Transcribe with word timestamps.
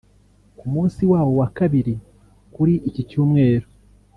Ku 0.57 0.65
munsi 0.73 1.01
wawo 1.11 1.31
wa 1.41 1.47
kabiri 1.57 1.93
kuri 2.53 2.73
iki 2.89 3.01
Cyumweru 3.09 3.67